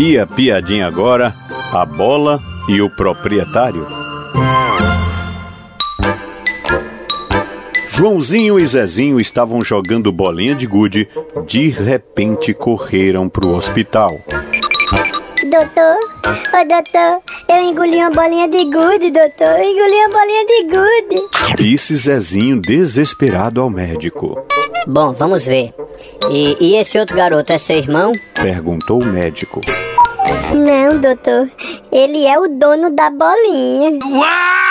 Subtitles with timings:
[0.00, 1.34] E a piadinha agora,
[1.72, 3.86] a bola e o proprietário.
[7.96, 11.08] Joãozinho e Zezinho estavam jogando bolinha de gude,
[11.46, 14.10] de repente correram pro hospital.
[15.42, 19.58] Doutor, ô doutor, eu engoli uma bolinha de gude, doutor.
[19.58, 21.56] Eu engoli uma bolinha de gude.
[21.56, 24.44] Disse Zezinho desesperado ao médico.
[24.86, 25.72] Bom, vamos ver.
[26.30, 28.12] E, e esse outro garoto é seu irmão?
[28.34, 29.60] Perguntou o médico.
[30.54, 31.50] Não, doutor.
[31.90, 33.98] Ele é o dono da bolinha.
[34.04, 34.63] Uau!